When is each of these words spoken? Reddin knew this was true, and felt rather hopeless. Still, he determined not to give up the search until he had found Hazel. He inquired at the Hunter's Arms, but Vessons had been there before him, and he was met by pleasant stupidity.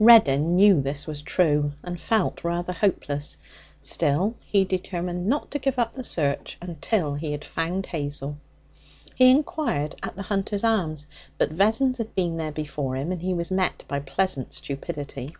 Reddin 0.00 0.56
knew 0.56 0.80
this 0.82 1.06
was 1.06 1.22
true, 1.22 1.70
and 1.84 2.00
felt 2.00 2.42
rather 2.42 2.72
hopeless. 2.72 3.36
Still, 3.80 4.34
he 4.44 4.64
determined 4.64 5.28
not 5.28 5.48
to 5.52 5.60
give 5.60 5.78
up 5.78 5.92
the 5.92 6.02
search 6.02 6.58
until 6.60 7.14
he 7.14 7.30
had 7.30 7.44
found 7.44 7.86
Hazel. 7.86 8.36
He 9.14 9.30
inquired 9.30 9.94
at 10.02 10.16
the 10.16 10.22
Hunter's 10.22 10.64
Arms, 10.64 11.06
but 11.38 11.52
Vessons 11.52 11.98
had 11.98 12.16
been 12.16 12.36
there 12.36 12.50
before 12.50 12.96
him, 12.96 13.12
and 13.12 13.22
he 13.22 13.32
was 13.32 13.52
met 13.52 13.84
by 13.86 14.00
pleasant 14.00 14.52
stupidity. 14.54 15.36